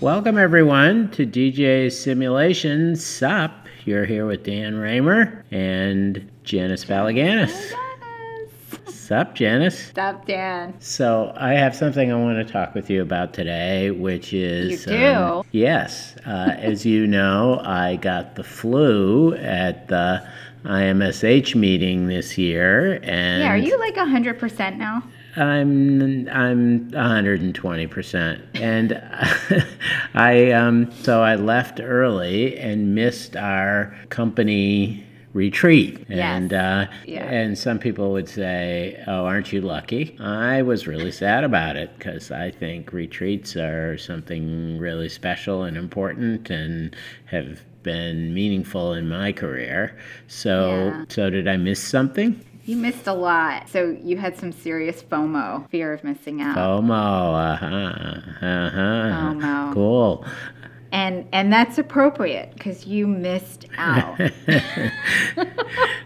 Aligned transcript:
Welcome, 0.00 0.38
everyone, 0.38 1.10
to 1.10 1.26
DJ 1.26 1.90
Simulation 1.90 2.94
Sup. 2.94 3.66
You're 3.84 4.04
here 4.04 4.26
with 4.26 4.44
Dan 4.44 4.74
Raemer 4.76 5.42
and 5.50 6.30
Janice 6.44 6.84
Palaganas. 6.84 7.72
Sup, 8.86 9.34
Janice? 9.34 9.90
Sup, 9.92 10.24
Dan? 10.24 10.74
So, 10.78 11.32
I 11.36 11.54
have 11.54 11.74
something 11.74 12.12
I 12.12 12.14
want 12.14 12.46
to 12.46 12.52
talk 12.52 12.76
with 12.76 12.88
you 12.88 13.02
about 13.02 13.34
today, 13.34 13.90
which 13.90 14.32
is. 14.32 14.86
You 14.86 14.92
do? 14.92 15.14
Um, 15.14 15.46
yes. 15.50 16.14
Uh, 16.24 16.54
as 16.58 16.86
you 16.86 17.04
know, 17.04 17.60
I 17.64 17.96
got 17.96 18.36
the 18.36 18.44
flu 18.44 19.34
at 19.34 19.88
the 19.88 20.24
IMSH 20.64 21.56
meeting 21.56 22.06
this 22.06 22.38
year. 22.38 23.00
And 23.02 23.42
Yeah, 23.42 23.50
are 23.50 23.56
you 23.56 23.76
like 23.80 23.96
100% 23.96 24.76
now? 24.76 25.02
I'm 25.38 26.28
I'm 26.28 26.88
120 26.90 27.86
percent, 27.86 28.42
and 28.54 28.92
I 30.14 30.50
um, 30.52 30.90
so 31.02 31.22
I 31.22 31.36
left 31.36 31.80
early 31.80 32.58
and 32.58 32.94
missed 32.94 33.36
our 33.36 33.94
company 34.08 35.04
retreat, 35.34 36.04
and 36.08 36.52
uh, 36.52 36.86
Yeah. 37.06 37.24
and 37.24 37.56
some 37.56 37.78
people 37.78 38.12
would 38.12 38.28
say, 38.28 39.02
"Oh, 39.06 39.24
aren't 39.26 39.52
you 39.52 39.60
lucky?" 39.60 40.16
I 40.18 40.62
was 40.62 40.86
really 40.86 41.12
sad 41.12 41.44
about 41.44 41.76
it 41.76 41.90
because 41.98 42.30
I 42.30 42.50
think 42.50 42.92
retreats 42.92 43.54
are 43.56 43.96
something 43.98 44.78
really 44.78 45.08
special 45.08 45.62
and 45.64 45.76
important, 45.76 46.50
and 46.50 46.96
have 47.26 47.60
been 47.84 48.34
meaningful 48.34 48.92
in 48.94 49.08
my 49.08 49.32
career. 49.32 49.96
So 50.26 50.92
Yeah. 50.94 51.04
so 51.08 51.30
did 51.30 51.46
I 51.46 51.56
miss 51.56 51.80
something? 51.80 52.40
You 52.68 52.76
missed 52.76 53.06
a 53.06 53.14
lot. 53.14 53.68
So 53.70 53.96
you 54.02 54.18
had 54.18 54.36
some 54.36 54.52
serious 54.52 55.02
FOMO, 55.02 55.70
fear 55.70 55.94
of 55.94 56.04
missing 56.04 56.42
out. 56.42 56.54
FOMO, 56.54 57.54
uh-huh, 57.54 58.46
uh-huh. 58.46 58.78
FOMO. 59.32 59.72
Cool. 59.72 60.26
And 60.92 61.26
and 61.32 61.50
that's 61.50 61.78
appropriate 61.78 62.52
because 62.52 62.86
you 62.86 63.06
missed 63.06 63.66
out. 63.78 64.20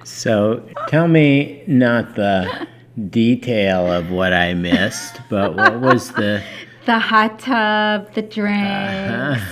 So 0.05 0.69
tell 0.89 1.09
me 1.09 1.63
not 1.67 2.15
the 2.15 2.69
detail 3.09 3.91
of 3.91 4.11
what 4.11 4.33
I 4.33 4.55
missed, 4.55 5.21
but 5.29 5.57
what 5.57 5.81
was 5.81 6.13
the 6.13 6.43
the 6.87 6.99
hot 6.99 7.39
tub, 7.39 8.13
the 8.15 8.23
drinks, 8.23 9.43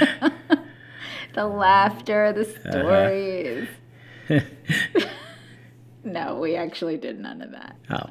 uh, 0.00 0.30
the 1.34 1.46
laughter, 1.46 2.32
the 2.32 3.66
Uh-huh. 4.30 5.08
No, 6.04 6.38
we 6.38 6.56
actually 6.56 6.96
did 6.96 7.18
none 7.18 7.42
of 7.42 7.50
that. 7.52 7.76
oh. 7.90 8.10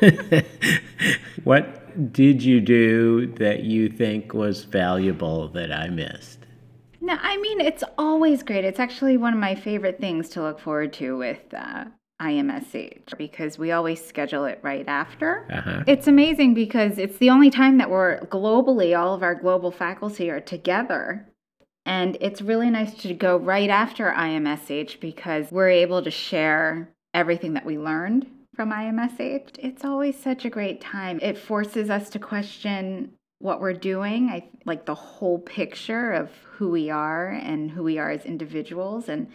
what 1.44 2.12
did 2.12 2.42
you 2.42 2.60
do 2.60 3.26
that 3.34 3.64
you 3.64 3.88
think 3.88 4.34
was 4.34 4.64
valuable 4.64 5.48
that 5.48 5.72
I 5.72 5.88
missed? 5.88 6.40
No, 7.00 7.16
I 7.20 7.36
mean 7.38 7.60
it's 7.60 7.84
always 7.98 8.42
great. 8.42 8.64
It's 8.64 8.80
actually 8.80 9.16
one 9.16 9.32
of 9.32 9.38
my 9.38 9.54
favorite 9.54 10.00
things 10.00 10.28
to 10.30 10.42
look 10.42 10.58
forward 10.58 10.92
to 10.94 11.16
with 11.16 11.42
uh, 11.54 11.84
IMSH 12.20 13.16
because 13.18 13.58
we 13.58 13.72
always 13.72 14.04
schedule 14.04 14.44
it 14.44 14.58
right 14.62 14.86
after. 14.88 15.46
Uh-huh. 15.52 15.84
It's 15.86 16.06
amazing 16.06 16.54
because 16.54 16.98
it's 16.98 17.18
the 17.18 17.30
only 17.30 17.50
time 17.50 17.78
that 17.78 17.90
we're 17.90 18.20
globally, 18.26 18.98
all 18.98 19.14
of 19.14 19.22
our 19.22 19.34
global 19.34 19.70
faculty 19.70 20.30
are 20.30 20.40
together. 20.40 21.28
And 21.84 22.16
it's 22.20 22.42
really 22.42 22.70
nice 22.70 22.94
to 23.02 23.14
go 23.14 23.36
right 23.36 23.70
after 23.70 24.10
IMSH 24.10 24.98
because 24.98 25.52
we're 25.52 25.70
able 25.70 26.02
to 26.02 26.10
share 26.10 26.88
everything 27.16 27.54
that 27.54 27.64
we 27.64 27.78
learned 27.78 28.26
from 28.54 28.70
IMSH. 28.70 29.58
It's 29.58 29.84
always 29.84 30.20
such 30.20 30.44
a 30.44 30.50
great 30.50 30.82
time. 30.82 31.18
It 31.22 31.38
forces 31.38 31.88
us 31.88 32.10
to 32.10 32.18
question 32.18 33.12
what 33.38 33.60
we're 33.60 33.74
doing, 33.74 34.28
I 34.30 34.48
like 34.64 34.86
the 34.86 34.94
whole 34.94 35.38
picture 35.38 36.12
of 36.12 36.30
who 36.44 36.70
we 36.70 36.88
are 36.90 37.28
and 37.28 37.70
who 37.70 37.82
we 37.82 37.98
are 37.98 38.10
as 38.10 38.24
individuals 38.24 39.08
and 39.08 39.28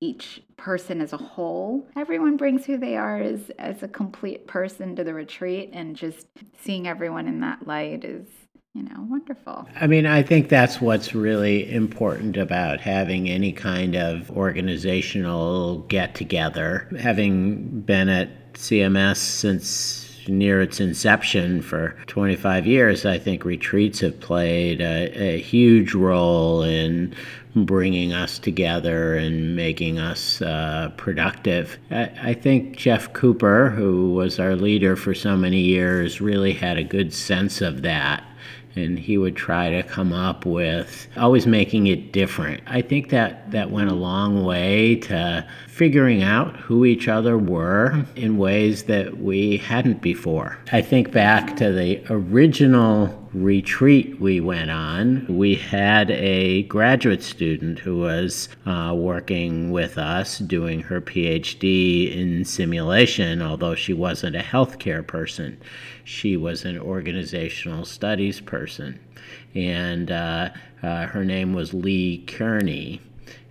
each 0.00 0.42
person 0.56 1.00
as 1.00 1.12
a 1.12 1.18
whole. 1.18 1.86
Everyone 1.96 2.36
brings 2.36 2.64
who 2.64 2.78
they 2.78 2.96
are 2.96 3.20
as, 3.20 3.50
as 3.58 3.82
a 3.82 3.88
complete 3.88 4.46
person 4.46 4.96
to 4.96 5.04
the 5.04 5.14
retreat, 5.14 5.70
and 5.72 5.96
just 5.96 6.26
seeing 6.58 6.86
everyone 6.86 7.28
in 7.28 7.40
that 7.40 7.66
light 7.66 8.04
is, 8.04 8.26
you 8.74 8.84
know, 8.84 9.06
wonderful. 9.08 9.68
I 9.80 9.88
mean, 9.88 10.06
I 10.06 10.22
think 10.22 10.48
that's 10.48 10.80
what's 10.80 11.12
really 11.12 11.70
important 11.72 12.36
about 12.36 12.80
having 12.80 13.28
any 13.28 13.52
kind 13.52 13.96
of 13.96 14.30
organizational 14.30 15.78
get 15.88 16.14
together. 16.14 16.88
Having 17.00 17.80
been 17.80 18.08
at 18.08 18.54
CMS 18.54 19.16
since 19.16 20.06
near 20.28 20.60
its 20.60 20.78
inception 20.78 21.62
for 21.62 21.96
25 22.06 22.64
years, 22.66 23.04
I 23.04 23.18
think 23.18 23.44
retreats 23.44 24.00
have 24.00 24.20
played 24.20 24.80
a, 24.80 25.10
a 25.20 25.40
huge 25.40 25.94
role 25.94 26.62
in 26.62 27.14
bringing 27.56 28.12
us 28.12 28.38
together 28.38 29.16
and 29.16 29.56
making 29.56 29.98
us 29.98 30.40
uh, 30.42 30.92
productive. 30.96 31.76
I, 31.90 32.12
I 32.22 32.34
think 32.34 32.76
Jeff 32.76 33.12
Cooper, 33.14 33.70
who 33.70 34.12
was 34.12 34.38
our 34.38 34.54
leader 34.54 34.94
for 34.94 35.14
so 35.14 35.36
many 35.36 35.58
years, 35.58 36.20
really 36.20 36.52
had 36.52 36.78
a 36.78 36.84
good 36.84 37.12
sense 37.12 37.60
of 37.60 37.82
that 37.82 38.22
and 38.76 38.98
he 38.98 39.18
would 39.18 39.36
try 39.36 39.70
to 39.70 39.82
come 39.82 40.12
up 40.12 40.46
with 40.46 41.08
always 41.16 41.46
making 41.46 41.86
it 41.86 42.12
different. 42.12 42.62
I 42.66 42.82
think 42.82 43.10
that 43.10 43.50
that 43.50 43.70
went 43.70 43.90
a 43.90 43.94
long 43.94 44.44
way 44.44 44.96
to 44.96 45.46
figuring 45.68 46.22
out 46.22 46.56
who 46.56 46.84
each 46.84 47.08
other 47.08 47.36
were 47.38 48.04
in 48.16 48.38
ways 48.38 48.84
that 48.84 49.18
we 49.18 49.56
hadn't 49.58 50.02
before. 50.02 50.58
I 50.72 50.82
think 50.82 51.10
back 51.10 51.56
to 51.56 51.72
the 51.72 52.02
original 52.10 53.28
retreat 53.32 54.20
we 54.20 54.40
went 54.40 54.70
on. 54.70 55.26
We 55.28 55.54
had 55.54 56.10
a 56.10 56.64
graduate 56.64 57.22
student 57.22 57.78
who 57.78 57.98
was 57.98 58.48
uh, 58.66 58.94
working 58.96 59.70
with 59.70 59.98
us 59.98 60.38
doing 60.38 60.80
her 60.82 61.00
PhD 61.00 62.16
in 62.16 62.44
simulation, 62.44 63.40
although 63.40 63.74
she 63.74 63.92
wasn't 63.92 64.36
a 64.36 64.40
healthcare 64.40 65.06
person 65.06 65.58
she 66.10 66.36
was 66.36 66.64
an 66.64 66.76
organizational 66.76 67.84
studies 67.84 68.40
person. 68.40 68.98
And 69.54 70.10
uh, 70.10 70.50
uh, 70.82 71.06
her 71.06 71.24
name 71.24 71.54
was 71.54 71.72
Lee 71.72 72.18
Kearney. 72.26 73.00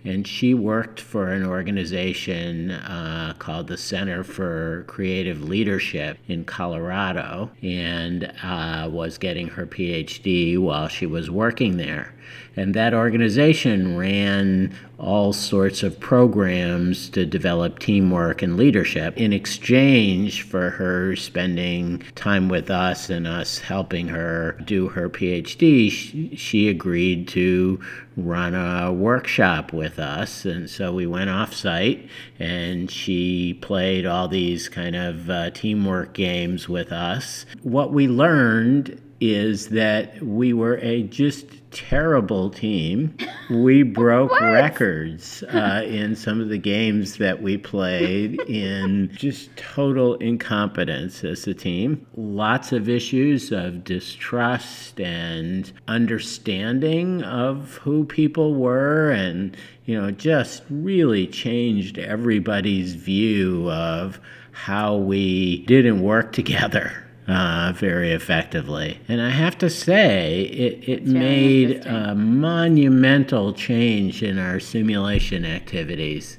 And 0.04 0.26
she 0.26 0.54
worked 0.54 1.00
for 1.00 1.28
an 1.28 1.44
organization 1.44 2.70
uh, 2.70 3.34
called 3.38 3.66
the 3.66 3.76
Center 3.76 4.24
for 4.24 4.84
Creative 4.86 5.42
Leadership 5.42 6.18
in 6.26 6.44
Colorado 6.44 7.50
and 7.62 8.32
uh, 8.42 8.88
was 8.90 9.18
getting 9.18 9.48
her 9.48 9.66
PhD 9.66 10.58
while 10.58 10.88
she 10.88 11.06
was 11.06 11.30
working 11.30 11.76
there. 11.76 12.14
And 12.56 12.74
that 12.74 12.94
organization 12.94 13.96
ran 13.96 14.74
all 14.98 15.32
sorts 15.32 15.82
of 15.82 15.98
programs 15.98 17.08
to 17.10 17.24
develop 17.24 17.78
teamwork 17.78 18.42
and 18.42 18.56
leadership 18.56 19.16
in 19.16 19.32
exchange 19.32 20.42
for 20.42 20.70
her 20.70 21.16
spending 21.16 22.02
time 22.16 22.48
with 22.48 22.70
us 22.70 23.08
and 23.08 23.26
us 23.26 23.58
helping 23.58 24.08
her 24.08 24.58
do 24.64 24.88
her 24.88 25.08
PhD. 25.08 25.90
She, 26.36 26.68
agreed 26.68 27.26
to 27.28 27.80
run 28.16 28.54
a 28.54 28.92
workshop 28.92 29.72
with 29.72 29.89
us. 29.98 30.44
And 30.44 30.68
so 30.68 30.92
we 30.92 31.06
went 31.06 31.30
off 31.30 31.54
site 31.54 32.08
and 32.38 32.90
she 32.90 33.54
played 33.54 34.06
all 34.06 34.28
these 34.28 34.68
kind 34.68 34.96
of 34.96 35.28
uh, 35.30 35.50
teamwork 35.50 36.14
games 36.14 36.68
with 36.68 36.92
us. 36.92 37.46
What 37.62 37.92
we 37.92 38.08
learned 38.08 39.00
is 39.20 39.68
that 39.68 40.20
we 40.22 40.52
were 40.52 40.78
a 40.78 41.02
just 41.04 41.46
terrible 41.70 42.50
team. 42.50 43.16
We 43.50 43.82
broke 44.00 44.38
records 44.40 45.42
uh, 45.44 45.82
in 45.86 46.16
some 46.16 46.40
of 46.40 46.48
the 46.48 46.58
games 46.58 47.18
that 47.18 47.42
we 47.42 47.58
played 47.58 48.40
in 48.48 49.10
just 49.12 49.54
total 49.56 50.14
incompetence 50.16 51.22
as 51.22 51.46
a 51.46 51.54
team. 51.54 52.06
Lots 52.16 52.72
of 52.72 52.88
issues 52.88 53.52
of 53.52 53.84
distrust 53.84 55.00
and 55.00 55.70
understanding 55.86 57.22
of 57.22 57.76
who 57.76 58.04
people 58.04 58.54
were 58.54 59.10
and 59.10 59.56
you 59.84 60.00
know 60.00 60.10
just 60.10 60.62
really 60.70 61.26
changed 61.26 61.98
everybody's 61.98 62.94
view 62.94 63.70
of 63.70 64.20
how 64.52 64.96
we 64.96 65.64
didn't 65.66 66.02
work 66.02 66.32
together 66.40 67.09
uh, 67.30 67.72
very 67.76 68.12
effectively. 68.12 69.00
And 69.08 69.22
I 69.22 69.30
have 69.30 69.56
to 69.58 69.70
say, 69.70 70.42
it, 70.42 70.88
it 70.88 71.06
made 71.06 71.86
a 71.86 72.14
monumental 72.14 73.52
change 73.52 74.22
in 74.22 74.38
our 74.38 74.58
simulation 74.58 75.44
activities. 75.44 76.38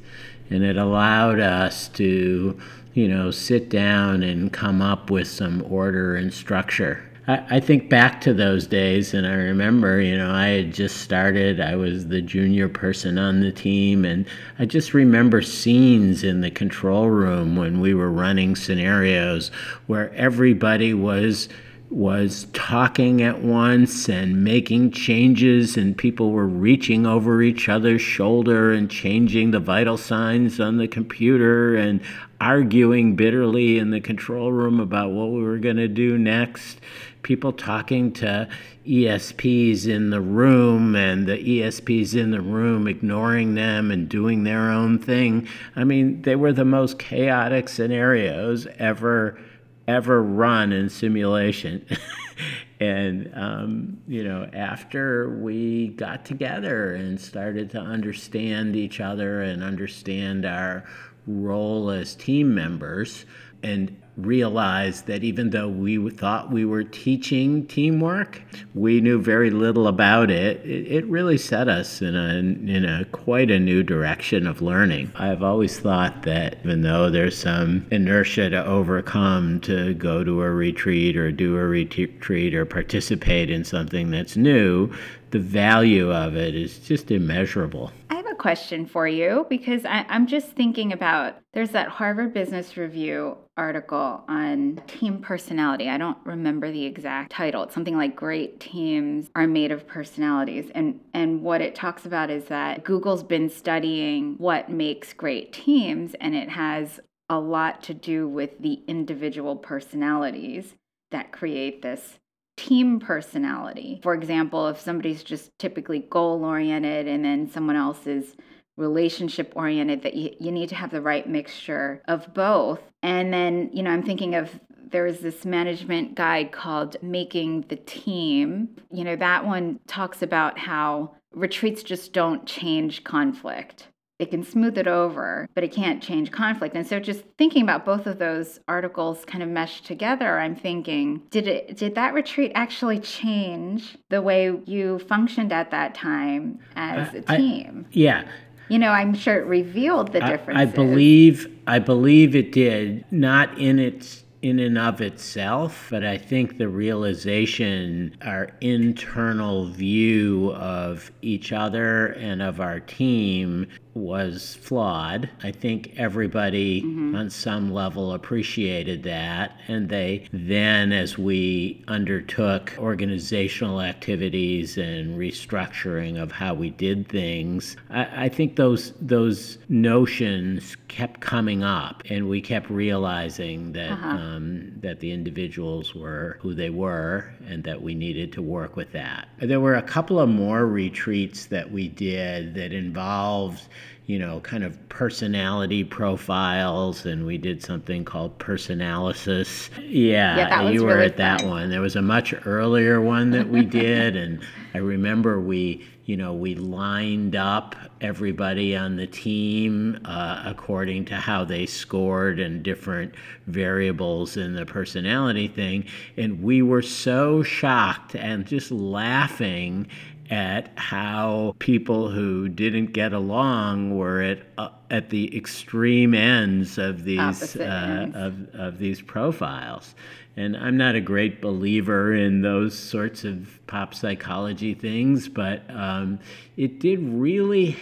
And 0.49 0.63
it 0.63 0.75
allowed 0.75 1.39
us 1.39 1.87
to, 1.89 2.59
you 2.93 3.07
know, 3.07 3.31
sit 3.31 3.69
down 3.69 4.21
and 4.21 4.51
come 4.51 4.81
up 4.81 5.09
with 5.09 5.27
some 5.27 5.63
order 5.69 6.15
and 6.15 6.33
structure. 6.33 7.09
I, 7.27 7.59
think 7.59 7.87
back 7.87 8.19
to 8.21 8.33
those 8.33 8.65
days, 8.65 9.13
and 9.13 9.27
I 9.27 9.33
remember, 9.33 10.01
you 10.01 10.17
know, 10.17 10.31
I 10.31 10.47
had 10.47 10.73
just 10.73 10.97
started. 10.97 11.61
I 11.61 11.75
was 11.75 12.07
the 12.07 12.21
junior 12.21 12.67
person 12.67 13.19
on 13.19 13.41
the 13.41 13.51
team, 13.51 14.05
and 14.05 14.25
I 14.57 14.65
just 14.65 14.95
remember 14.95 15.43
scenes 15.43 16.23
in 16.23 16.41
the 16.41 16.49
control 16.49 17.09
room 17.09 17.55
when 17.55 17.79
we 17.79 17.93
were 17.93 18.09
running 18.09 18.55
scenarios 18.55 19.51
where 19.85 20.11
everybody 20.15 20.95
was 20.95 21.47
was 21.91 22.47
talking 22.53 23.21
at 23.21 23.41
once 23.41 24.07
and 24.07 24.45
making 24.45 24.89
changes 24.91 25.75
and 25.75 25.97
people 25.97 26.31
were 26.31 26.47
reaching 26.47 27.05
over 27.05 27.41
each 27.41 27.67
other's 27.67 28.01
shoulder 28.01 28.71
and 28.71 28.89
changing 28.89 29.51
the 29.51 29.59
vital 29.59 29.97
signs 29.97 30.57
on 30.57 30.77
the 30.77 30.87
computer 30.87 31.75
and 31.75 31.99
arguing 32.39 33.13
bitterly 33.17 33.77
in 33.77 33.91
the 33.91 33.99
control 33.99 34.53
room 34.53 34.79
about 34.79 35.11
what 35.11 35.31
we 35.31 35.43
were 35.43 35.57
going 35.57 35.75
to 35.75 35.89
do 35.89 36.17
next 36.17 36.79
people 37.23 37.53
talking 37.53 38.11
to 38.13 38.47
ESPs 38.85 39.87
in 39.87 40.09
the 40.09 40.21
room 40.21 40.95
and 40.95 41.27
the 41.27 41.37
ESPs 41.37 42.15
in 42.15 42.31
the 42.31 42.41
room 42.41 42.87
ignoring 42.87 43.55
them 43.55 43.91
and 43.91 44.09
doing 44.09 44.43
their 44.43 44.71
own 44.71 44.97
thing. 44.99 45.47
I 45.75 45.83
mean, 45.83 46.21
they 46.23 46.35
were 46.35 46.53
the 46.53 46.65
most 46.65 46.99
chaotic 46.99 47.69
scenarios 47.69 48.67
ever 48.77 49.39
ever 49.87 50.21
run 50.21 50.71
in 50.71 50.89
simulation. 50.89 51.85
and 52.79 53.31
um, 53.35 54.01
you 54.07 54.23
know, 54.23 54.49
after 54.53 55.37
we 55.37 55.89
got 55.89 56.25
together 56.25 56.95
and 56.95 57.19
started 57.19 57.69
to 57.71 57.79
understand 57.79 58.75
each 58.75 58.99
other 58.99 59.41
and 59.41 59.63
understand 59.63 60.45
our 60.45 60.83
role 61.27 61.89
as 61.91 62.15
team 62.15 62.53
members, 62.55 63.25
and 63.63 64.00
realized 64.17 65.07
that 65.07 65.23
even 65.23 65.49
though 65.49 65.69
we 65.69 66.09
thought 66.09 66.51
we 66.51 66.65
were 66.65 66.83
teaching 66.83 67.65
teamwork, 67.67 68.41
we 68.73 69.01
knew 69.01 69.21
very 69.21 69.49
little 69.49 69.87
about 69.87 70.29
it. 70.29 70.65
It, 70.65 71.05
really 71.11 71.37
set 71.37 71.67
us 71.67 72.01
in 72.01 72.15
a 72.15 72.37
in 72.37 72.85
a 72.85 73.03
quite 73.05 73.51
a 73.51 73.59
new 73.59 73.83
direction 73.83 74.47
of 74.47 74.61
learning. 74.61 75.11
I've 75.15 75.43
always 75.43 75.79
thought 75.79 76.23
that 76.23 76.59
even 76.63 76.83
though 76.83 77.09
there's 77.09 77.37
some 77.37 77.85
inertia 77.91 78.49
to 78.49 78.65
overcome 78.65 79.59
to 79.61 79.93
go 79.95 80.23
to 80.23 80.41
a 80.41 80.49
retreat 80.49 81.17
or 81.17 81.31
do 81.31 81.57
a 81.57 81.65
retreat 81.65 82.55
or 82.55 82.65
participate 82.65 83.49
in 83.49 83.65
something 83.65 84.11
that's 84.11 84.37
new, 84.37 84.93
the 85.31 85.39
value 85.39 86.11
of 86.11 86.35
it 86.35 86.55
is 86.55 86.79
just 86.79 87.11
immeasurable. 87.11 87.91
I 88.09 88.20
question 88.41 88.87
for 88.87 89.07
you 89.07 89.45
because 89.51 89.85
I, 89.85 90.03
am 90.09 90.25
just 90.25 90.47
thinking 90.53 90.93
about 90.93 91.35
there's 91.53 91.69
that 91.69 91.89
Harvard 91.89 92.33
Business 92.33 92.75
Review 92.75 93.37
article 93.55 94.23
on 94.27 94.81
team 94.87 95.19
personality. 95.19 95.87
I 95.87 95.99
don't 95.99 96.17
remember 96.25 96.71
the 96.71 96.83
exact 96.83 97.31
title. 97.31 97.61
It's 97.61 97.75
something 97.75 97.95
like 97.95 98.15
great 98.15 98.59
teams 98.59 99.29
are 99.35 99.45
made 99.45 99.71
of 99.71 99.85
personalities. 99.85 100.71
And 100.73 101.01
and 101.13 101.43
what 101.43 101.61
it 101.61 101.75
talks 101.75 102.07
about 102.07 102.31
is 102.31 102.45
that 102.45 102.83
Google's 102.83 103.21
been 103.21 103.47
studying 103.47 104.33
what 104.39 104.71
makes 104.71 105.13
great 105.13 105.53
teams 105.53 106.15
and 106.19 106.33
it 106.33 106.49
has 106.49 106.99
a 107.29 107.39
lot 107.39 107.83
to 107.83 107.93
do 107.93 108.27
with 108.27 108.59
the 108.59 108.81
individual 108.87 109.55
personalities 109.55 110.73
that 111.11 111.31
create 111.31 111.83
this 111.83 112.17
team 112.57 112.99
personality. 112.99 113.99
For 114.03 114.13
example, 114.13 114.67
if 114.67 114.79
somebody's 114.79 115.23
just 115.23 115.57
typically 115.57 115.99
goal 116.09 116.43
oriented 116.43 117.07
and 117.07 117.23
then 117.23 117.49
someone 117.49 117.75
else 117.75 118.05
is 118.07 118.35
relationship 118.77 119.53
oriented, 119.55 120.03
that 120.03 120.15
you, 120.15 120.35
you 120.39 120.51
need 120.51 120.69
to 120.69 120.75
have 120.75 120.91
the 120.91 121.01
right 121.01 121.27
mixture 121.27 122.01
of 122.07 122.33
both. 122.33 122.79
And 123.03 123.33
then, 123.33 123.69
you 123.73 123.83
know, 123.83 123.91
I'm 123.91 124.03
thinking 124.03 124.35
of 124.35 124.59
there 124.91 125.03
was 125.03 125.19
this 125.19 125.45
management 125.45 126.15
guide 126.15 126.51
called 126.51 126.97
Making 127.01 127.65
the 127.69 127.77
Team. 127.77 128.75
You 128.91 129.03
know, 129.03 129.15
that 129.15 129.45
one 129.45 129.79
talks 129.87 130.21
about 130.21 130.57
how 130.57 131.15
retreats 131.33 131.83
just 131.83 132.11
don't 132.11 132.45
change 132.45 133.03
conflict 133.03 133.87
it 134.21 134.29
can 134.29 134.43
smooth 134.43 134.77
it 134.77 134.87
over, 134.87 135.49
but 135.55 135.63
it 135.63 135.73
can't 135.73 136.01
change 136.01 136.31
conflict. 136.31 136.75
And 136.75 136.85
so 136.85 136.99
just 136.99 137.23
thinking 137.39 137.63
about 137.63 137.85
both 137.85 138.05
of 138.05 138.19
those 138.19 138.59
articles 138.67 139.25
kind 139.25 139.43
of 139.43 139.49
meshed 139.49 139.85
together, 139.85 140.39
I'm 140.39 140.55
thinking, 140.55 141.23
did 141.31 141.47
it 141.47 141.75
did 141.75 141.95
that 141.95 142.13
retreat 142.13 142.51
actually 142.53 142.99
change 142.99 143.97
the 144.09 144.21
way 144.21 144.55
you 144.65 144.99
functioned 144.99 145.51
at 145.51 145.71
that 145.71 145.95
time 145.95 146.59
as 146.75 147.13
a 147.15 147.21
team? 147.21 147.85
I, 147.87 147.91
yeah. 147.93 148.27
You 148.69 148.77
know, 148.77 148.91
I'm 148.91 149.15
sure 149.15 149.39
it 149.39 149.47
revealed 149.47 150.13
the 150.13 150.21
differences. 150.21 150.55
I, 150.55 150.61
I 150.61 150.65
believe 150.65 151.59
I 151.65 151.79
believe 151.79 152.35
it 152.35 152.51
did, 152.51 153.03
not 153.11 153.57
in 153.57 153.79
its 153.79 154.23
in 154.41 154.59
and 154.59 154.77
of 154.77 155.01
itself, 155.01 155.87
but 155.89 156.03
I 156.03 156.17
think 156.17 156.57
the 156.57 156.67
realization, 156.67 158.17
our 158.21 158.49
internal 158.61 159.67
view 159.67 160.51
of 160.53 161.11
each 161.21 161.51
other 161.51 162.07
and 162.13 162.41
of 162.41 162.59
our 162.59 162.79
team 162.79 163.67
was 163.93 164.57
flawed. 164.61 165.29
I 165.43 165.51
think 165.51 165.93
everybody 165.97 166.81
mm-hmm. 166.81 167.15
on 167.15 167.29
some 167.29 167.73
level 167.73 168.13
appreciated 168.13 169.03
that. 169.03 169.57
And 169.67 169.89
they 169.89 170.27
then, 170.31 170.91
as 170.91 171.17
we 171.17 171.83
undertook 171.87 172.73
organizational 172.77 173.81
activities 173.81 174.77
and 174.77 175.17
restructuring 175.17 176.21
of 176.21 176.31
how 176.31 176.53
we 176.53 176.69
did 176.69 177.07
things, 177.09 177.75
I, 177.89 178.25
I 178.25 178.29
think 178.29 178.55
those 178.55 178.93
those 179.01 179.57
notions 179.69 180.77
kept 180.87 181.21
coming 181.21 181.63
up, 181.63 182.03
and 182.09 182.27
we 182.27 182.41
kept 182.41 182.69
realizing 182.69 183.71
that 183.73 183.91
uh-huh. 183.91 184.07
um, 184.07 184.71
that 184.81 184.99
the 184.99 185.11
individuals 185.11 185.95
were 185.95 186.37
who 186.41 186.53
they 186.53 186.69
were, 186.69 187.33
and 187.47 187.63
that 187.63 187.81
we 187.81 187.93
needed 187.93 188.31
to 188.33 188.41
work 188.41 188.75
with 188.75 188.91
that. 188.93 189.27
There 189.39 189.59
were 189.59 189.75
a 189.75 189.81
couple 189.81 190.19
of 190.19 190.29
more 190.29 190.65
retreats 190.65 191.45
that 191.47 191.71
we 191.71 191.87
did 191.87 192.55
that 192.55 192.73
involved 192.73 193.67
you 194.11 194.19
know, 194.19 194.39
kind 194.41 194.63
of 194.63 194.89
personality 194.89 195.83
profiles, 195.83 197.05
and 197.05 197.25
we 197.25 197.37
did 197.37 197.63
something 197.63 198.03
called 198.03 198.37
personalysis. 198.39 199.69
Yeah, 199.87 200.37
yeah 200.37 200.69
you 200.69 200.83
were 200.83 200.95
really 200.95 201.05
at 201.05 201.17
that 201.17 201.43
one. 201.43 201.69
There 201.69 201.81
was 201.81 201.95
a 201.95 202.01
much 202.01 202.33
earlier 202.45 202.99
one 202.99 203.31
that 203.31 203.47
we 203.47 203.63
did, 203.63 204.15
and 204.15 204.41
I 204.73 204.79
remember 204.79 205.39
we, 205.39 205.87
you 206.05 206.17
know, 206.17 206.33
we 206.33 206.55
lined 206.55 207.35
up 207.37 207.75
everybody 208.01 208.75
on 208.75 208.97
the 208.97 209.07
team 209.07 209.99
uh, 210.03 210.43
according 210.45 211.05
to 211.05 211.15
how 211.15 211.45
they 211.45 211.65
scored 211.65 212.39
and 212.39 212.63
different 212.63 213.13
variables 213.47 214.35
in 214.35 214.55
the 214.55 214.65
personality 214.65 215.47
thing, 215.47 215.85
and 216.17 216.43
we 216.43 216.61
were 216.61 216.81
so 216.81 217.43
shocked 217.43 218.15
and 218.15 218.45
just 218.45 218.71
laughing 218.71 219.87
at 220.31 220.71
how 220.77 221.53
people 221.59 222.09
who 222.09 222.47
didn't 222.47 222.93
get 222.93 223.11
along 223.11 223.97
were 223.97 224.21
at 224.21 224.39
uh, 224.57 224.69
at 224.89 225.09
the 225.09 225.35
extreme 225.37 226.13
ends 226.13 226.77
of 226.77 227.03
these 227.03 227.57
uh, 227.57 228.09
of 228.15 228.47
of 228.53 228.79
these 228.79 229.01
profiles. 229.01 229.93
And 230.37 230.55
I'm 230.55 230.77
not 230.77 230.95
a 230.95 231.01
great 231.01 231.41
believer 231.41 232.15
in 232.15 232.41
those 232.41 232.77
sorts 232.79 233.25
of 233.25 233.59
pop 233.67 233.93
psychology 233.93 234.73
things, 234.73 235.27
but 235.27 235.69
um, 235.69 236.19
it 236.55 236.79
did 236.79 236.99
really 237.01 237.75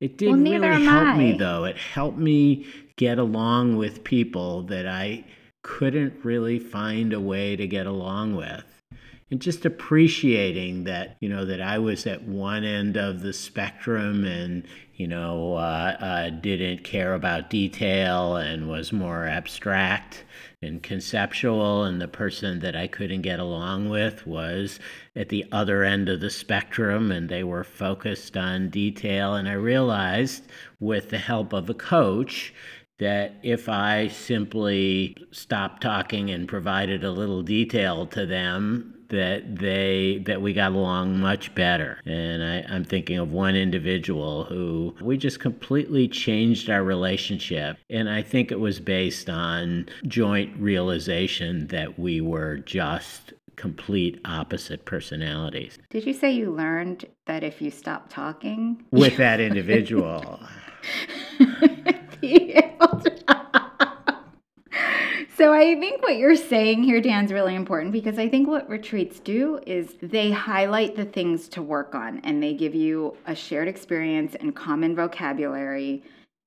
it 0.00 0.16
did 0.16 0.30
well, 0.30 0.38
really 0.38 0.84
help 0.84 1.16
me 1.18 1.32
though. 1.32 1.64
It 1.64 1.76
helped 1.76 2.18
me 2.18 2.66
get 2.96 3.18
along 3.18 3.76
with 3.76 4.02
people 4.02 4.62
that 4.62 4.86
I 4.86 5.24
couldn't 5.60 6.24
really 6.24 6.58
find 6.58 7.12
a 7.12 7.20
way 7.20 7.54
to 7.54 7.66
get 7.66 7.86
along 7.86 8.34
with 8.34 8.71
and 9.32 9.40
just 9.40 9.64
appreciating 9.64 10.84
that 10.84 11.16
you 11.20 11.28
know 11.28 11.46
that 11.46 11.62
I 11.62 11.78
was 11.78 12.06
at 12.06 12.22
one 12.22 12.64
end 12.64 12.98
of 12.98 13.22
the 13.22 13.32
spectrum 13.32 14.26
and 14.26 14.62
you 14.94 15.08
know 15.08 15.54
uh, 15.54 15.96
uh, 15.98 16.28
didn't 16.28 16.84
care 16.84 17.14
about 17.14 17.48
detail 17.48 18.36
and 18.36 18.68
was 18.68 18.92
more 18.92 19.26
abstract 19.26 20.24
and 20.60 20.82
conceptual. 20.82 21.84
And 21.84 21.98
the 21.98 22.08
person 22.08 22.60
that 22.60 22.76
I 22.76 22.86
couldn't 22.86 23.22
get 23.22 23.40
along 23.40 23.88
with 23.88 24.26
was 24.26 24.78
at 25.16 25.30
the 25.30 25.46
other 25.50 25.82
end 25.82 26.10
of 26.10 26.20
the 26.20 26.30
spectrum 26.30 27.10
and 27.10 27.30
they 27.30 27.42
were 27.42 27.64
focused 27.64 28.36
on 28.36 28.68
detail. 28.68 29.34
And 29.34 29.48
I 29.48 29.54
realized 29.54 30.44
with 30.78 31.08
the 31.08 31.18
help 31.18 31.54
of 31.54 31.70
a 31.70 31.74
coach 31.74 32.52
that 32.98 33.34
if 33.42 33.68
I 33.68 34.08
simply 34.08 35.16
stopped 35.32 35.82
talking 35.82 36.30
and 36.30 36.46
provided 36.46 37.02
a 37.02 37.10
little 37.10 37.42
detail 37.42 38.06
to 38.08 38.26
them, 38.26 38.94
that 39.12 39.56
they 39.56 40.22
that 40.26 40.42
we 40.42 40.52
got 40.52 40.72
along 40.72 41.18
much 41.18 41.54
better. 41.54 42.00
And 42.04 42.42
I, 42.42 42.74
I'm 42.74 42.84
thinking 42.84 43.18
of 43.18 43.32
one 43.32 43.54
individual 43.54 44.44
who 44.44 44.94
we 45.00 45.16
just 45.16 45.38
completely 45.38 46.08
changed 46.08 46.68
our 46.68 46.82
relationship. 46.82 47.76
And 47.88 48.10
I 48.10 48.22
think 48.22 48.50
it 48.50 48.58
was 48.58 48.80
based 48.80 49.30
on 49.30 49.86
joint 50.06 50.58
realization 50.58 51.68
that 51.68 51.98
we 51.98 52.20
were 52.20 52.58
just 52.58 53.34
complete 53.56 54.20
opposite 54.24 54.84
personalities. 54.86 55.78
Did 55.90 56.06
you 56.06 56.14
say 56.14 56.32
you 56.32 56.50
learned 56.50 57.04
that 57.26 57.44
if 57.44 57.62
you 57.62 57.70
stop 57.70 58.08
talking 58.08 58.84
with 58.90 59.18
that 59.18 59.40
individual? 59.40 60.40
So 65.42 65.52
I 65.52 65.74
think 65.74 66.02
what 66.02 66.18
you're 66.18 66.36
saying 66.36 66.84
here, 66.84 67.00
Dan, 67.00 67.24
is 67.24 67.32
really 67.32 67.56
important 67.56 67.90
because 67.90 68.16
I 68.16 68.28
think 68.28 68.46
what 68.46 68.70
retreats 68.70 69.18
do 69.18 69.58
is 69.66 69.96
they 70.00 70.30
highlight 70.30 70.94
the 70.94 71.04
things 71.04 71.48
to 71.48 71.62
work 71.62 71.96
on 71.96 72.20
and 72.22 72.40
they 72.40 72.54
give 72.54 72.76
you 72.76 73.16
a 73.26 73.34
shared 73.34 73.66
experience 73.66 74.36
and 74.36 74.54
common 74.54 74.94
vocabulary 74.94 76.04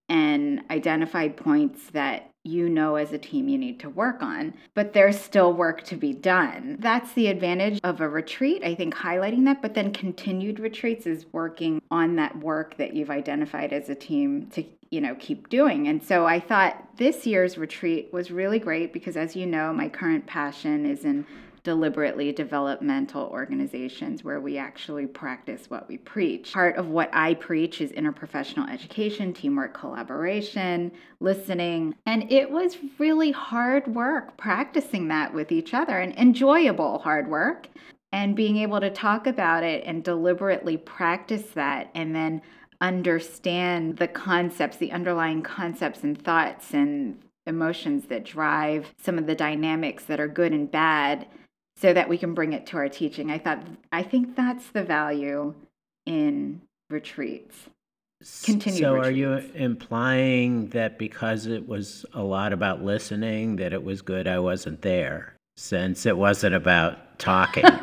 and 0.07 0.61
identified 0.71 1.35
points 1.35 1.89
that 1.89 2.31
you 2.45 2.69
know 2.69 2.95
as 2.95 3.11
a 3.11 3.17
team 3.17 3.47
you 3.47 3.57
need 3.57 3.79
to 3.79 3.89
work 3.89 4.21
on, 4.21 4.53
but 4.73 4.93
there's 4.93 5.19
still 5.19 5.51
work 5.53 5.83
to 5.83 5.95
be 5.95 6.13
done. 6.13 6.77
That's 6.79 7.11
the 7.13 7.27
advantage 7.27 7.79
of 7.83 8.01
a 8.01 8.07
retreat, 8.07 8.63
I 8.63 8.75
think, 8.75 8.95
highlighting 8.95 9.45
that, 9.45 9.61
but 9.61 9.73
then 9.73 9.91
continued 9.91 10.59
retreats 10.59 11.05
is 11.05 11.25
working 11.31 11.81
on 11.89 12.15
that 12.17 12.37
work 12.39 12.77
that 12.77 12.93
you've 12.93 13.09
identified 13.09 13.73
as 13.73 13.89
a 13.89 13.95
team 13.95 14.47
to 14.51 14.63
you 14.91 15.01
know 15.01 15.15
keep 15.15 15.49
doing 15.49 15.87
and 15.87 16.01
so 16.01 16.27
i 16.27 16.39
thought 16.39 16.85
this 16.97 17.25
year's 17.25 17.57
retreat 17.57 18.07
was 18.13 18.29
really 18.29 18.59
great 18.59 18.93
because 18.93 19.17
as 19.17 19.35
you 19.35 19.45
know 19.45 19.73
my 19.73 19.89
current 19.89 20.25
passion 20.27 20.85
is 20.85 21.03
in 21.03 21.25
deliberately 21.65 22.31
developmental 22.31 23.23
organizations 23.23 24.23
where 24.23 24.39
we 24.39 24.57
actually 24.57 25.07
practice 25.07 25.67
what 25.67 25.89
we 25.89 25.97
preach. 25.97 26.53
Part 26.53 26.77
of 26.77 26.87
what 26.87 27.09
I 27.11 27.33
preach 27.33 27.81
is 27.81 27.91
interprofessional 27.91 28.71
education, 28.71 29.33
teamwork, 29.33 29.73
collaboration, 29.73 30.91
listening. 31.19 31.95
And 32.05 32.31
it 32.31 32.49
was 32.49 32.77
really 32.99 33.31
hard 33.31 33.87
work 33.87 34.37
practicing 34.37 35.07
that 35.09 35.33
with 35.33 35.51
each 35.51 35.73
other 35.73 35.97
and 35.97 36.15
enjoyable 36.15 36.99
hard 36.99 37.27
work. 37.27 37.67
And 38.11 38.35
being 38.35 38.57
able 38.57 38.79
to 38.79 38.91
talk 38.91 39.27
about 39.27 39.63
it 39.63 39.83
and 39.85 40.01
deliberately 40.01 40.77
practice 40.77 41.47
that 41.55 41.89
and 41.95 42.15
then 42.15 42.41
understand 42.79 43.97
the 43.97 44.07
concepts, 44.07 44.77
the 44.77 44.91
underlying 44.91 45.41
concepts 45.41 46.03
and 46.03 46.21
thoughts 46.21 46.73
and 46.73 47.21
emotions 47.47 48.05
that 48.05 48.23
drive 48.23 48.93
some 49.01 49.17
of 49.17 49.25
the 49.25 49.35
dynamics 49.35 50.05
that 50.05 50.19
are 50.19 50.27
good 50.27 50.53
and 50.53 50.71
bad 50.71 51.27
so 51.77 51.93
that 51.93 52.09
we 52.09 52.17
can 52.17 52.33
bring 52.33 52.53
it 52.53 52.65
to 52.67 52.77
our 52.77 52.89
teaching. 52.89 53.31
I 53.31 53.37
thought 53.37 53.63
I 53.91 54.03
think 54.03 54.35
that's 54.35 54.69
the 54.69 54.83
value 54.83 55.53
in 56.05 56.61
retreats. 56.89 57.55
Continued 58.43 58.81
so 58.81 58.93
retreats. 58.93 59.07
are 59.07 59.11
you 59.11 59.33
implying 59.55 60.69
that 60.69 60.97
because 60.97 61.45
it 61.45 61.67
was 61.67 62.05
a 62.13 62.23
lot 62.23 62.53
about 62.53 62.83
listening 62.83 63.57
that 63.57 63.73
it 63.73 63.83
was 63.83 64.01
good 64.01 64.27
I 64.27 64.39
wasn't 64.39 64.81
there 64.81 65.35
since 65.57 66.05
it 66.05 66.17
wasn't 66.17 66.55
about 66.55 67.19
talking? 67.19 67.65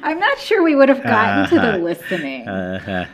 I'm 0.00 0.20
not 0.20 0.38
sure 0.38 0.62
we 0.62 0.74
would 0.74 0.88
have 0.88 1.02
gotten 1.02 1.44
uh-huh. 1.44 1.46
to 1.48 1.54
the 1.56 1.68
uh-huh. 1.68 1.78
listening. 1.78 2.48
Uh-huh. 2.48 3.04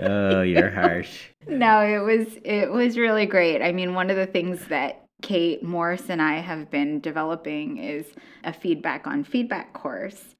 Oh, 0.00 0.42
you're 0.42 0.70
harsh. 0.70 1.26
no, 1.46 1.80
it 1.80 1.98
was 1.98 2.38
it 2.44 2.70
was 2.70 2.96
really 2.96 3.26
great. 3.26 3.62
I 3.62 3.72
mean, 3.72 3.94
one 3.94 4.10
of 4.10 4.16
the 4.16 4.26
things 4.26 4.64
that 4.66 5.04
Kate 5.22 5.62
Morse 5.62 6.08
and 6.08 6.20
I 6.20 6.40
have 6.40 6.70
been 6.70 7.00
developing 7.00 7.78
is 7.78 8.06
a 8.44 8.52
feedback 8.52 9.06
on 9.06 9.24
feedback 9.24 9.72
course. 9.72 10.34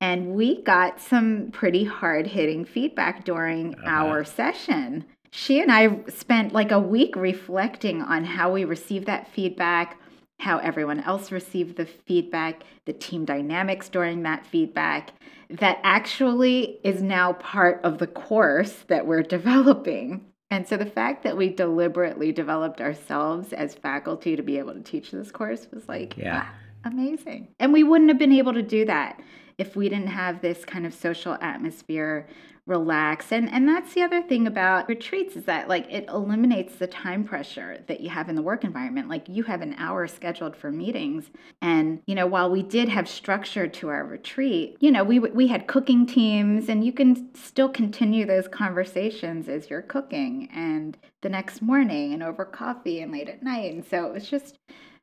And 0.00 0.34
we 0.34 0.62
got 0.62 1.00
some 1.00 1.50
pretty 1.52 1.84
hard 1.84 2.26
hitting 2.26 2.64
feedback 2.64 3.24
during 3.24 3.74
uh-huh. 3.74 3.86
our 3.86 4.24
session. 4.24 5.04
She 5.30 5.60
and 5.60 5.70
I 5.70 5.98
spent 6.08 6.52
like 6.52 6.72
a 6.72 6.80
week 6.80 7.14
reflecting 7.16 8.02
on 8.02 8.24
how 8.24 8.50
we 8.52 8.64
received 8.64 9.06
that 9.06 9.28
feedback, 9.28 9.98
how 10.40 10.58
everyone 10.58 11.00
else 11.00 11.30
received 11.30 11.76
the 11.76 11.86
feedback, 11.86 12.62
the 12.86 12.92
team 12.92 13.24
dynamics 13.24 13.88
during 13.88 14.22
that 14.22 14.46
feedback, 14.46 15.12
that 15.50 15.78
actually 15.82 16.78
is 16.82 17.02
now 17.02 17.34
part 17.34 17.80
of 17.84 17.98
the 17.98 18.06
course 18.06 18.84
that 18.88 19.06
we're 19.06 19.22
developing. 19.36 20.24
And 20.50 20.66
so 20.66 20.76
the 20.76 20.86
fact 20.86 21.22
that 21.22 21.36
we 21.36 21.48
deliberately 21.48 22.32
developed 22.32 22.80
ourselves 22.80 23.52
as 23.52 23.74
faculty 23.74 24.34
to 24.34 24.42
be 24.42 24.58
able 24.58 24.74
to 24.74 24.80
teach 24.80 25.12
this 25.12 25.30
course 25.30 25.68
was 25.72 25.88
like, 25.88 26.16
yeah, 26.16 26.48
amazing. 26.84 27.48
And 27.60 27.72
we 27.72 27.84
wouldn't 27.84 28.10
have 28.10 28.18
been 28.18 28.32
able 28.32 28.54
to 28.54 28.62
do 28.62 28.84
that 28.86 29.20
if 29.58 29.76
we 29.76 29.88
didn't 29.88 30.08
have 30.08 30.40
this 30.40 30.64
kind 30.64 30.86
of 30.86 30.94
social 30.94 31.36
atmosphere 31.40 32.26
relax. 32.70 33.32
And 33.32 33.50
and 33.52 33.68
that's 33.68 33.92
the 33.92 34.02
other 34.02 34.22
thing 34.22 34.46
about 34.46 34.88
retreats 34.88 35.36
is 35.36 35.44
that 35.44 35.68
like 35.68 35.90
it 35.90 36.08
eliminates 36.08 36.76
the 36.76 36.86
time 36.86 37.24
pressure 37.24 37.82
that 37.88 38.00
you 38.00 38.08
have 38.08 38.28
in 38.28 38.36
the 38.36 38.42
work 38.42 38.64
environment. 38.64 39.08
Like 39.08 39.28
you 39.28 39.42
have 39.42 39.60
an 39.60 39.74
hour 39.76 40.06
scheduled 40.06 40.56
for 40.56 40.70
meetings. 40.70 41.30
And 41.60 42.00
you 42.06 42.14
know 42.14 42.26
while 42.26 42.50
we 42.50 42.62
did 42.62 42.88
have 42.88 43.08
structure 43.08 43.66
to 43.66 43.88
our 43.88 44.04
retreat 44.04 44.76
you 44.80 44.90
know 44.90 45.04
we 45.04 45.18
we 45.18 45.48
had 45.48 45.66
cooking 45.66 46.06
teams 46.06 46.68
and 46.68 46.84
you 46.84 46.92
can 46.92 47.34
still 47.34 47.68
continue 47.68 48.24
those 48.24 48.48
conversations 48.48 49.48
as 49.48 49.68
you're 49.68 49.82
cooking 49.82 50.48
and 50.54 50.96
the 51.22 51.28
next 51.28 51.60
morning 51.60 52.14
and 52.14 52.22
over 52.22 52.44
coffee 52.44 53.00
and 53.00 53.12
late 53.12 53.28
at 53.28 53.42
night. 53.42 53.74
And 53.74 53.84
so 53.84 54.06
it 54.06 54.12
was 54.14 54.30
just 54.30 54.56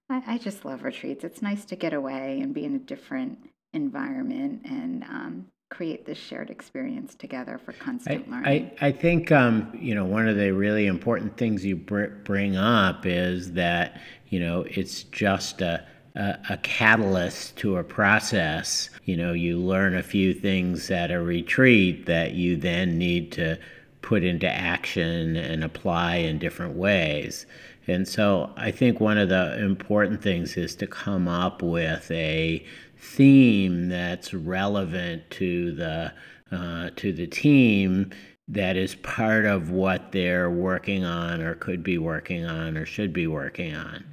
I, 0.09 0.23
I 0.25 0.37
just 0.37 0.63
love 0.63 0.83
retreats. 0.83 1.25
It's 1.25 1.41
nice 1.41 1.65
to 1.65 1.75
get 1.75 1.93
away 1.93 2.39
and 2.41 2.53
be 2.53 2.63
in 2.63 2.75
a 2.75 2.79
different 2.79 3.39
environment. 3.73 4.61
And 4.65 5.03
um, 5.03 5.47
create 5.69 6.05
this 6.05 6.17
shared 6.17 6.49
experience 6.49 7.13
together 7.15 7.59
for 7.63 7.73
constant 7.73 8.25
I, 8.27 8.31
learning. 8.31 8.71
I, 8.81 8.87
I 8.87 8.91
think 8.91 9.31
um, 9.31 9.77
you 9.79 9.93
know 9.93 10.05
one 10.05 10.27
of 10.27 10.37
the 10.37 10.51
really 10.51 10.87
important 10.87 11.37
things 11.37 11.65
you 11.65 11.75
br- 11.75 12.05
bring 12.23 12.55
up 12.55 13.05
is 13.05 13.53
that 13.53 14.01
you 14.29 14.39
know 14.39 14.65
it's 14.69 15.03
just 15.03 15.61
a, 15.61 15.85
a, 16.15 16.37
a 16.51 16.57
catalyst 16.57 17.57
to 17.57 17.77
a 17.77 17.83
process. 17.83 18.89
You 19.05 19.17
know, 19.17 19.33
you 19.33 19.57
learn 19.57 19.95
a 19.95 20.03
few 20.03 20.33
things 20.33 20.89
at 20.89 21.11
a 21.11 21.21
retreat 21.21 22.05
that 22.05 22.33
you 22.33 22.57
then 22.57 22.97
need 22.97 23.31
to 23.33 23.57
put 24.01 24.23
into 24.23 24.47
action 24.47 25.35
and 25.35 25.63
apply 25.63 26.15
in 26.15 26.39
different 26.39 26.75
ways. 26.75 27.45
And 27.87 28.07
so 28.07 28.51
I 28.57 28.71
think 28.71 28.99
one 28.99 29.17
of 29.17 29.29
the 29.29 29.61
important 29.63 30.21
things 30.21 30.57
is 30.57 30.75
to 30.75 30.87
come 30.87 31.27
up 31.27 31.61
with 31.61 32.09
a 32.11 32.65
theme 32.97 33.89
that's 33.89 34.33
relevant 34.33 35.29
to 35.31 35.71
the 35.73 36.13
uh, 36.51 36.89
to 36.95 37.11
the 37.11 37.27
team 37.27 38.11
that 38.47 38.77
is 38.77 38.95
part 38.95 39.45
of 39.45 39.69
what 39.69 40.11
they're 40.11 40.49
working 40.49 41.03
on 41.03 41.41
or 41.41 41.55
could 41.55 41.83
be 41.83 41.97
working 41.97 42.45
on 42.45 42.77
or 42.77 42.85
should 42.85 43.11
be 43.11 43.27
working 43.27 43.75
on. 43.75 44.05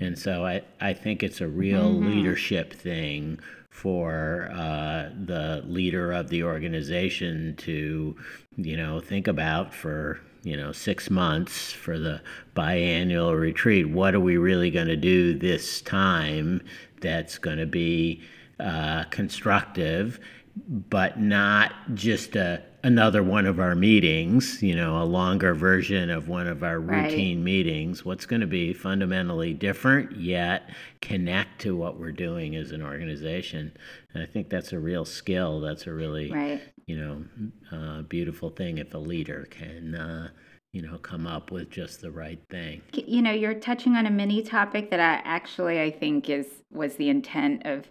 And 0.00 0.18
so 0.18 0.46
I, 0.46 0.62
I 0.80 0.94
think 0.94 1.22
it's 1.22 1.40
a 1.40 1.48
real 1.48 1.90
mm-hmm. 1.90 2.08
leadership 2.08 2.72
thing 2.72 3.38
for 3.72 4.50
uh, 4.52 5.08
the 5.24 5.62
leader 5.66 6.12
of 6.12 6.28
the 6.28 6.44
organization 6.44 7.56
to, 7.56 8.14
you 8.56 8.76
know, 8.76 9.00
think 9.00 9.26
about 9.26 9.74
for, 9.74 10.20
you 10.42 10.56
know, 10.56 10.72
six 10.72 11.08
months 11.08 11.72
for 11.72 11.98
the 11.98 12.20
biannual 12.54 13.36
retreat. 13.36 13.88
What 13.88 14.14
are 14.14 14.20
we 14.20 14.36
really 14.36 14.70
going 14.70 14.88
to 14.88 14.96
do 14.96 15.36
this 15.36 15.80
time 15.80 16.62
that's 17.00 17.38
going 17.38 17.58
to 17.58 17.66
be 17.66 18.22
uh, 18.60 19.04
constructive, 19.04 20.20
but 20.54 21.18
not 21.18 21.72
just 21.94 22.36
a, 22.36 22.62
another 22.82 23.22
one 23.22 23.46
of 23.46 23.58
our 23.58 23.74
meetings, 23.74 24.62
you 24.62 24.74
know, 24.74 25.00
a 25.00 25.04
longer 25.04 25.54
version 25.54 26.10
of 26.10 26.28
one 26.28 26.46
of 26.46 26.62
our 26.62 26.78
routine 26.78 27.38
right. 27.38 27.44
meetings. 27.44 28.04
What's 28.04 28.26
going 28.26 28.40
to 28.40 28.46
be 28.46 28.74
fundamentally 28.74 29.54
different, 29.54 30.16
yet 30.16 30.68
connect 31.00 31.60
to 31.62 31.76
what 31.76 31.98
we're 31.98 32.12
doing 32.12 32.56
as 32.56 32.72
an 32.72 32.82
organization. 32.82 33.72
And 34.12 34.22
I 34.22 34.26
think 34.26 34.50
that's 34.50 34.72
a 34.72 34.78
real 34.78 35.04
skill. 35.04 35.60
That's 35.60 35.86
a 35.86 35.92
really, 35.92 36.30
right. 36.30 36.62
you 36.86 36.96
know, 36.96 37.24
uh, 37.70 38.02
beautiful 38.02 38.50
thing 38.50 38.78
if 38.78 38.92
a 38.94 38.98
leader 38.98 39.46
can. 39.50 39.94
Uh, 39.94 40.28
you 40.72 40.80
know, 40.80 40.96
come 40.96 41.26
up 41.26 41.50
with 41.50 41.68
just 41.68 42.00
the 42.00 42.10
right 42.10 42.40
thing. 42.48 42.80
You 42.94 43.20
know, 43.20 43.30
you're 43.30 43.52
touching 43.52 43.94
on 43.94 44.06
a 44.06 44.10
mini 44.10 44.42
topic 44.42 44.90
that 44.90 45.00
I 45.00 45.20
actually 45.28 45.78
I 45.78 45.90
think 45.90 46.30
is 46.30 46.46
was 46.70 46.96
the 46.96 47.10
intent 47.10 47.66
of 47.66 47.88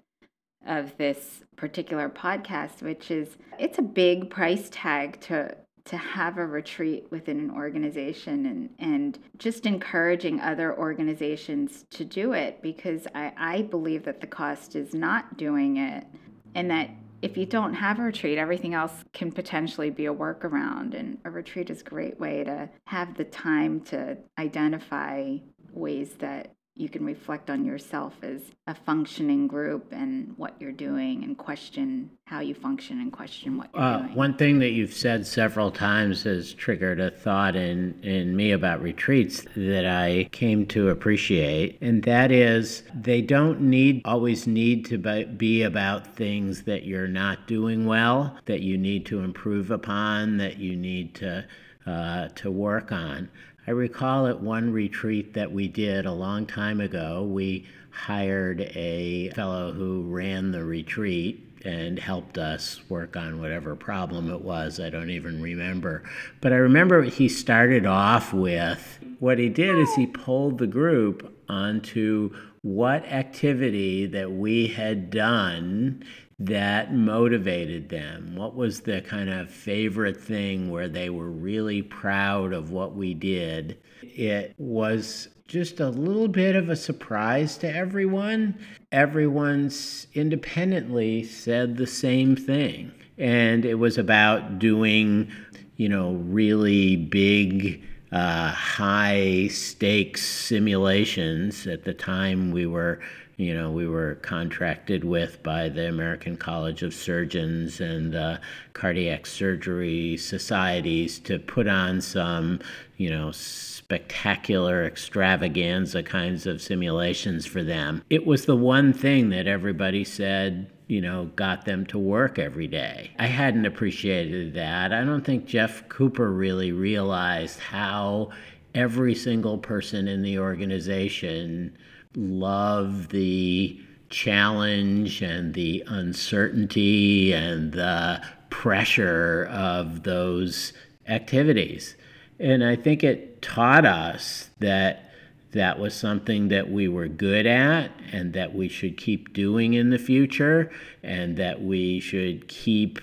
of 0.66 0.96
this 0.98 1.44
particular 1.56 2.10
podcast, 2.10 2.82
which 2.82 3.12
is 3.12 3.38
it's 3.60 3.80
a 3.80 3.84
big 3.84 4.30
price 4.30 4.70
tag 4.72 5.20
to 5.22 5.56
to 5.84 5.98
have 5.98 6.38
a 6.38 6.46
retreat 6.46 7.08
within 7.10 7.40
an 7.40 7.50
organization 7.50 8.46
and, 8.46 8.70
and 8.78 9.20
just 9.40 9.66
encouraging 9.66 10.40
other 10.40 10.78
organizations 10.78 11.86
to 11.90 12.06
do 12.06 12.34
it 12.34 12.62
because 12.62 13.08
I, 13.16 13.34
I 13.36 13.62
believe 13.64 14.04
that 14.06 14.22
the 14.22 14.28
cost 14.28 14.76
is 14.76 14.94
not 14.94 15.38
doing 15.38 15.78
it 15.78 16.06
and 16.54 16.70
that 16.70 16.92
if 17.22 17.38
you 17.38 17.46
don't 17.46 17.74
have 17.74 18.00
a 18.00 18.04
retreat, 18.04 18.38
everything 18.38 18.74
else 18.74 18.94
can 19.14 19.32
potentially 19.32 19.90
be 19.90 20.08
a 20.08 20.14
workaround. 20.14 20.96
And 21.00 21.20
a 21.24 21.30
retreat 21.30 21.70
is 21.70 21.82
a 21.82 21.84
great 21.84 22.20
way 22.20 22.44
to 22.44 22.70
have 22.86 23.16
the 23.16 23.26
time 23.26 23.82
to 23.82 24.18
identify 24.40 25.38
ways 25.72 26.14
that 26.20 26.54
you 26.82 26.90
can 26.90 27.06
reflect 27.06 27.50
on 27.50 27.64
yourself 27.64 28.16
as 28.24 28.42
a 28.66 28.74
functioning 28.74 29.48
group 29.48 29.86
and 29.92 30.34
what 30.38 30.56
you're 30.60 30.72
doing 30.72 31.24
and 31.24 31.38
question 31.38 32.10
how 32.26 32.40
you 32.40 32.56
function 32.56 33.00
and 33.00 33.12
question 33.12 33.58
what 33.58 33.70
you're 33.74 33.84
uh, 33.84 34.00
doing. 34.00 34.16
One 34.16 34.36
thing 34.36 34.60
that 34.60 34.72
you've 34.72 34.94
said 34.94 35.28
several 35.28 35.70
times 35.70 36.24
has 36.24 36.54
triggered 36.54 37.00
a 37.00 37.12
thought 37.12 37.56
in, 37.56 38.00
in 38.02 38.36
me 38.36 38.52
about 38.52 38.82
retreats 38.82 39.46
that 39.56 39.86
I 39.86 40.30
came 40.32 40.66
to 40.68 40.90
appreciate, 40.90 41.78
and 41.82 42.02
that 42.04 42.32
is 42.32 42.84
they 42.96 43.22
don't 43.22 43.62
need 43.62 44.02
always 44.06 44.48
need 44.48 44.86
to 44.86 44.98
be 44.98 45.64
about 45.64 46.16
things 46.16 46.64
that 46.64 46.86
you're 46.86 47.08
not 47.08 47.48
doing 47.48 47.86
well, 47.86 48.36
that 48.46 48.62
you 48.62 48.78
need 48.78 49.06
to 49.08 49.20
improve 49.20 49.70
upon, 49.70 50.38
that 50.38 50.58
you 50.58 50.76
need 50.76 51.14
to 51.16 51.46
uh, 51.86 52.28
to 52.30 52.52
work 52.52 52.92
on. 52.92 53.30
I 53.68 53.72
recall 53.72 54.26
at 54.26 54.42
one 54.42 54.74
retreat 54.74 55.34
that 55.36 55.52
we 55.52 55.68
did 55.68 56.06
a 56.06 56.12
long 56.12 56.48
time 56.48 56.82
ago, 56.82 57.24
we 57.24 57.68
hired 57.92 58.62
a 58.62 59.30
fellow 59.30 59.72
who 59.72 60.04
ran 60.04 60.52
the 60.52 60.64
retreat 60.64 61.48
and 61.64 62.00
helped 62.00 62.40
us 62.40 62.82
work 62.90 63.16
on 63.16 63.40
whatever 63.40 63.76
problem 63.76 64.32
it 64.32 64.42
was. 64.42 64.80
I 64.80 64.90
don't 64.90 65.12
even 65.12 65.42
remember. 65.42 66.04
But 66.40 66.54
I 66.54 66.58
remember 66.58 67.04
he 67.04 67.30
started 67.30 67.86
off 67.86 68.34
with 68.34 69.00
what 69.20 69.38
he 69.38 69.50
did 69.50 69.78
is 69.78 69.94
he 69.94 70.08
pulled 70.08 70.58
the 70.58 70.66
group 70.66 71.32
onto 71.48 72.34
what 72.64 73.06
activity 73.06 74.08
that 74.08 74.32
we 74.32 74.68
had 74.68 75.12
done 75.12 76.04
that 76.46 76.94
motivated 76.94 77.90
them? 77.90 78.36
What 78.36 78.56
was 78.56 78.82
the 78.82 79.02
kind 79.02 79.30
of 79.30 79.50
favorite 79.50 80.20
thing 80.20 80.70
where 80.72 80.90
they 80.90 81.10
were 81.10 81.30
really 81.30 81.82
proud 81.82 82.54
of 82.54 82.72
what 82.72 82.96
we 82.96 83.14
did? 83.14 83.78
It 84.02 84.54
was 84.58 85.28
just 85.48 85.80
a 85.80 85.90
little 85.90 86.28
bit 86.28 86.56
of 86.56 86.70
a 86.70 86.76
surprise 86.76 87.58
to 87.58 87.74
everyone. 87.74 88.58
Everyone's 88.92 90.08
independently 90.14 91.24
said 91.24 91.78
the 91.78 91.88
same 91.88 92.36
thing. 92.36 92.92
And 93.18 93.66
it 93.66 93.76
was 93.76 93.98
about 93.98 94.58
doing, 94.58 95.32
you 95.76 95.90
know, 95.90 96.14
really 96.14 96.96
big, 96.96 97.84
uh, 98.12 98.50
high 98.50 99.48
stakes 99.50 100.26
simulations. 100.26 101.68
At 101.68 101.84
the 101.84 101.94
time, 101.94 102.52
we 102.52 102.66
were 102.66 103.00
you 103.42 103.56
know, 103.56 103.72
we 103.72 103.88
were 103.88 104.20
contracted 104.22 105.04
with 105.04 105.42
by 105.42 105.68
the 105.68 105.90
American 105.90 106.38
College 106.38 106.84
of 106.84 106.94
Surgeons 106.94 107.82
and 107.82 108.14
the 108.14 108.40
cardiac 108.74 109.26
surgery 109.26 110.16
societies 110.16 111.18
to 111.18 111.40
put 111.40 111.68
on 111.68 112.02
some, 112.02 112.60
you 112.98 113.10
know, 113.10 113.32
spectacular 113.32 114.86
extravaganza 114.86 116.04
kinds 116.04 116.46
of 116.46 116.62
simulations 116.62 117.48
for 117.48 117.64
them. 117.64 118.04
It 118.12 118.28
was 118.28 118.46
the 118.46 118.56
one 118.56 118.94
thing 118.94 119.30
that 119.32 119.48
everybody 119.48 120.04
said, 120.04 120.70
you 120.86 121.02
know, 121.02 121.32
got 121.36 121.66
them 121.66 121.88
to 121.88 121.98
work 121.98 122.38
every 122.38 122.68
day. 122.68 123.10
I 123.18 123.26
hadn't 123.26 123.66
appreciated 123.66 124.54
that. 124.54 124.94
I 124.94 125.04
don't 125.04 125.26
think 125.26 125.48
Jeff 125.48 125.90
Cooper 125.90 126.32
really 126.32 126.74
realized 126.74 127.60
how 127.60 128.30
every 128.76 129.16
single 129.16 129.58
person 129.58 130.08
in 130.08 130.22
the 130.22 130.38
organization 130.38 131.76
love 132.16 133.10
the 133.10 133.80
challenge 134.10 135.22
and 135.22 135.54
the 135.54 135.84
uncertainty 135.88 137.34
and 137.34 137.72
the 137.72 138.22
pressure 138.50 139.48
of 139.52 140.04
those 140.04 140.74
activities. 141.08 141.96
And 142.40 142.64
I 142.64 142.76
think 142.76 143.04
it 143.04 143.42
taught 143.42 143.86
us 143.86 144.50
that 144.60 145.12
that 145.52 145.80
was 145.80 145.94
something 145.94 146.48
that 146.48 146.70
we 146.70 146.88
were 146.88 147.08
good 147.08 147.46
at 147.46 147.92
and 148.12 148.34
that 148.34 148.54
we 148.54 148.70
should 148.70 148.98
keep 148.98 149.34
doing 149.34 149.74
in 149.74 149.90
the 149.90 150.00
future 150.00 150.72
and 151.04 151.38
that 151.38 151.62
we 151.62 152.00
should 152.00 152.48
keep, 152.48 153.00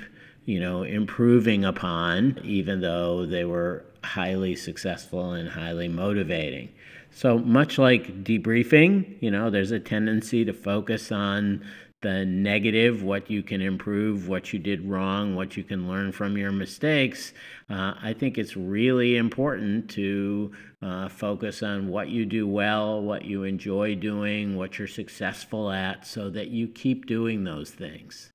you 0.46 0.58
know, 0.58 0.82
improving 0.82 1.64
upon, 1.64 2.40
even 2.44 2.80
though 2.80 3.26
they 3.26 3.44
were 3.44 3.84
highly 4.02 4.56
successful 4.56 5.32
and 5.32 5.50
highly 5.50 5.88
motivating. 5.88 6.70
So, 7.18 7.36
much 7.36 7.78
like 7.78 8.22
debriefing, 8.22 9.20
you 9.20 9.32
know, 9.32 9.50
there's 9.50 9.72
a 9.72 9.80
tendency 9.80 10.44
to 10.44 10.52
focus 10.52 11.10
on 11.10 11.64
the 12.00 12.24
negative, 12.24 13.02
what 13.02 13.28
you 13.28 13.42
can 13.42 13.60
improve, 13.60 14.28
what 14.28 14.52
you 14.52 14.60
did 14.60 14.88
wrong, 14.88 15.34
what 15.34 15.56
you 15.56 15.64
can 15.64 15.88
learn 15.88 16.12
from 16.12 16.38
your 16.38 16.52
mistakes. 16.52 17.32
Uh, 17.68 17.94
I 18.00 18.12
think 18.12 18.38
it's 18.38 18.56
really 18.56 19.16
important 19.16 19.90
to 19.90 20.52
uh, 20.80 21.08
focus 21.08 21.64
on 21.64 21.88
what 21.88 22.08
you 22.08 22.24
do 22.24 22.46
well, 22.46 23.02
what 23.02 23.24
you 23.24 23.42
enjoy 23.42 23.96
doing, 23.96 24.56
what 24.56 24.78
you're 24.78 24.86
successful 24.86 25.72
at, 25.72 26.06
so 26.06 26.30
that 26.30 26.50
you 26.50 26.68
keep 26.68 27.06
doing 27.06 27.42
those 27.42 27.72
things. 27.72 28.30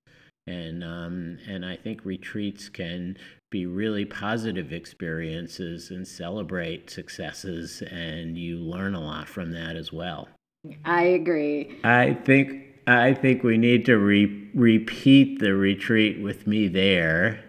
And 0.46 0.84
um, 0.84 1.38
and 1.48 1.66
I 1.66 1.78
think 1.78 2.04
retreats 2.04 2.68
can 2.68 3.16
be 3.54 3.66
really 3.68 4.04
positive 4.04 4.74
experiences 4.74 5.92
and 5.92 6.08
celebrate 6.08 6.90
successes, 6.90 7.84
and 7.84 8.36
you 8.36 8.58
learn 8.58 8.96
a 8.96 9.00
lot 9.00 9.30
from 9.30 9.52
that 9.52 9.76
as 9.76 9.94
well. 9.94 10.28
I 10.84 11.04
agree. 11.04 11.80
I 11.84 12.16
think 12.26 12.66
I 12.88 13.14
think 13.14 13.44
we 13.44 13.60
need 13.60 13.86
to 13.86 13.98
re- 13.98 14.50
repeat 14.56 15.40
the 15.40 15.54
retreat 15.54 16.20
with 16.20 16.48
me 16.48 16.68
there. 16.68 17.44